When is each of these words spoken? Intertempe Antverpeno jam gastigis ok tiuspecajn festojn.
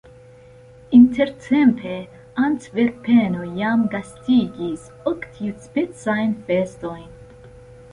Intertempe 0.99 1.91
Antverpeno 2.47 3.45
jam 3.59 3.85
gastigis 3.93 4.89
ok 5.15 5.31
tiuspecajn 5.37 6.37
festojn. 6.51 7.09